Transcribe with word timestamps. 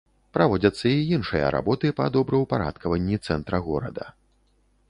Праводзяцца 0.35 0.87
і 0.91 1.03
іншыя 1.17 1.51
работы 1.57 1.93
па 1.99 2.09
добраўпарадкаванні 2.17 3.21
цэнтра 3.25 3.57
горада. 3.67 4.13